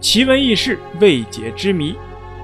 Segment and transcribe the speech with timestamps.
[0.00, 1.94] 奇闻异事、未解之谜，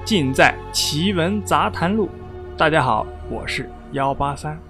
[0.05, 2.07] 尽在《奇闻杂谈录》。
[2.55, 4.61] 大家好，我是幺八三。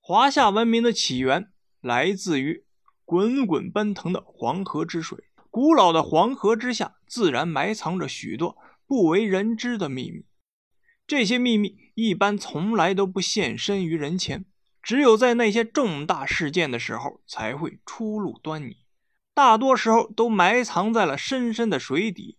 [0.00, 2.64] 华夏文明的起源来自于
[3.04, 5.16] 滚滚奔腾的黄河之水。
[5.52, 8.56] 古老的黄河之下，自然埋藏着许多
[8.88, 10.24] 不为人知的秘密。
[11.06, 14.44] 这些秘密一般从来都不现身于人前。
[14.86, 18.76] 只有在那些重大事件的时候才会初露端倪，
[19.34, 22.38] 大多时候都埋藏在了深深的水底。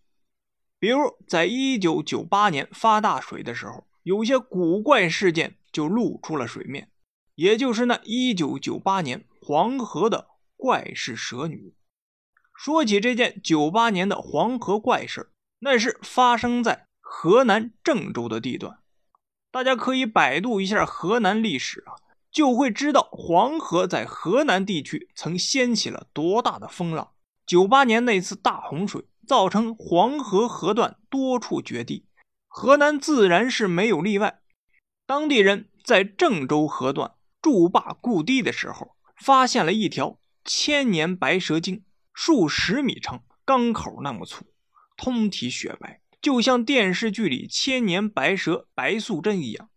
[0.78, 6.90] 比如，在一九九八年发大水的时候，有些古怪事件就露出了水面，
[7.34, 11.74] 也就是那一九九八年黄河的怪事蛇女。
[12.54, 18.78] 说起这件九八年的黄河怪事，那是发生在河南郑州的地段。
[19.50, 22.07] 大家可以百度一下河南历史啊。
[22.30, 27.12] 就会知道黄河在河南地区曾掀起了多大的风浪。
[27.46, 32.04] 九八年那次大洪水造成黄河河段多处决堤，
[32.46, 34.40] 河南自然是没有例外。
[35.06, 44.44] 当地人在郑州河段筑坝固堤的时候，发现了一条千年白蛇精，数十米长，缸口那么粗，
[44.96, 49.70] 通体雪白，就像电视剧里千年白蛇白素贞一样。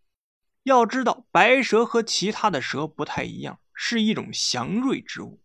[0.63, 5.41] 要知道，白蛇和其他的蛇不太一样，是一种祥瑞之物。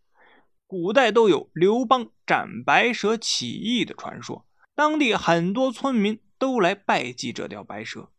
[0.67, 4.45] 古代都有刘邦斩白蛇起义的传说，
[4.75, 8.11] 当地很多村民都来拜祭这条白蛇，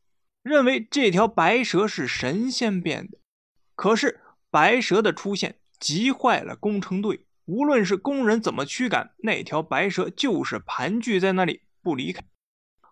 [0.42, 3.18] 认为这条白蛇是神仙变的。
[3.76, 12.24] 可是白蛇的出现急坏了工程队，无论是工人怎么驱赶，那条白蛇就是盘踞在那里不离开。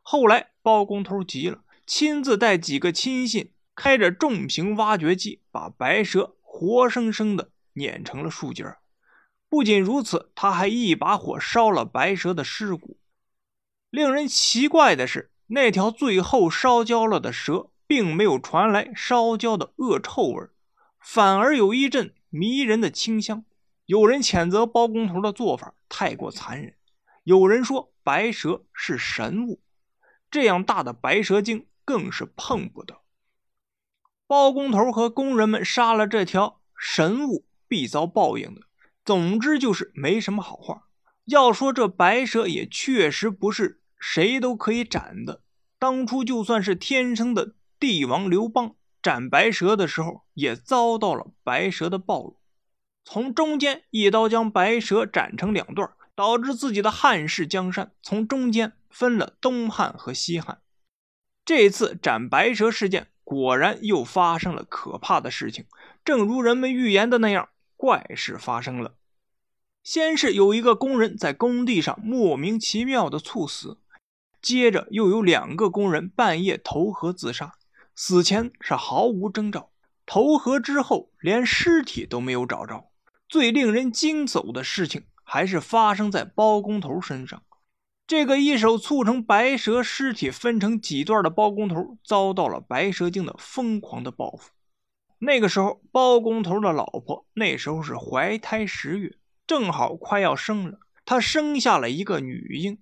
[0.03, 3.53] 后来包工头急了，亲自带几个亲信。
[3.77, 8.77] 开着重型挖掘机，把白蛇活生生的碾成了树尖
[9.49, 12.99] 不仅如此，他还一把火烧了白蛇的尸骨。
[13.91, 20.49] 令人奇怪的是，那条最后烧焦了的蛇，并没有传来烧焦的恶臭味，
[20.99, 23.45] 反而有一阵迷人的清香。
[23.85, 26.75] 有人谴责包工头的做法太过残忍，
[27.23, 29.63] 有人说白蛇是神物，
[30.29, 33.01] 这样大的白蛇精更是碰不得。
[34.27, 38.63] 包工头和工人们杀了这条神物，必遭报应的。
[39.05, 40.89] 总之就是没什么好话。
[41.27, 45.43] 要说这白蛇也确实不是谁都可以斩的。
[45.79, 52.41] 当初就算是天生的帝王刘邦斩白蛇的时候，也遭到了白蛇的暴露，
[53.05, 60.61] 从中间一刀将白蛇斩成两段，导致自己的汉室江山从中间分了东汉和西汉。
[61.45, 63.09] 这次斩白蛇事件。
[63.37, 65.67] 果然又发生了可怕的事情，
[66.03, 68.95] 正如人们预言的那样，怪事发生了。
[69.85, 73.77] 先是有一个工人在工地上莫名其妙的猝死，
[74.41, 77.53] 接着又有两个工人半夜投河自杀，
[77.95, 79.69] 死前是毫无征兆，
[80.07, 82.87] 投河之后连尸体都没有找着。
[83.29, 87.43] 最令人惊悚的事情还是发生在包工头身上。
[88.07, 94.53] 这个一手促成白蛇尸体分成几段的包工头，遭到了白蛇精的疯狂的报复。
[95.19, 99.17] 那个时候，包工头的老婆那时候是怀胎十月，
[99.47, 100.79] 正好快要生了。
[101.05, 102.79] 她生下了一个女婴，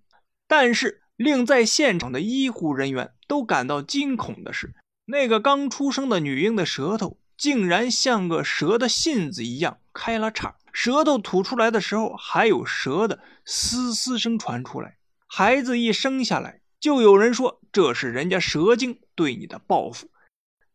[0.47, 4.75] 但是令在现场的医护人员都感到惊恐的是，
[5.07, 14.99] 那个刚出生的女婴的舌头竟然像个蛇的信子一样开了叉，舌头吐出来的时候还有蛇的嘶嘶声传出来。
[15.37, 20.09] 孩子一生下来，就有人说这是人家蛇精对你的报复。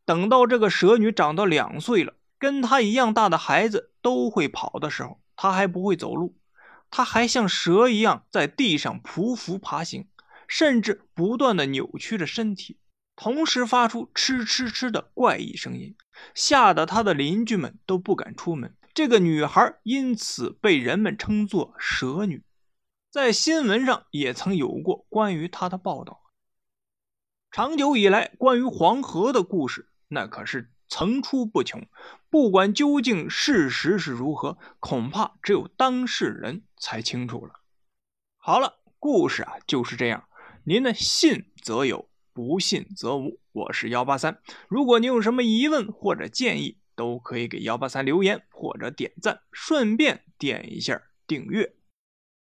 [0.04, 6.36] 等到这个蛇女长到两岁了，跟她一样大的孩子都会跑的时候，她还不会走路，
[6.92, 10.10] 她还像蛇一样在地上匍匐爬行，
[10.46, 12.80] 甚至不断的扭曲着身体，
[13.16, 15.96] 同时发出哧哧哧的怪异声音，
[16.36, 18.76] 吓得她的邻居们都不敢出门。
[18.94, 22.44] 这个女孩因此被人们称作蛇女。
[23.12, 26.22] 在新闻上也曾有过关于他的报道。
[27.50, 31.88] 长久以来，关于黄河的故事那可是层出不穷。
[32.30, 37.62] 不管究竟事实是如何，恐怕只有当事人才清楚了。
[38.38, 40.30] 好了，故事啊就是这样。
[40.66, 43.40] 您呢，信则有，不信则无。
[43.52, 44.40] 我是幺八三。
[44.68, 51.79] 如果您有什么疑问或者建议，都可以给幺八三留言或者点赞，顺便点一下订阅。